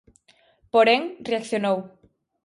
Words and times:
Porén, 0.73 1.01
reaccionou. 1.29 1.77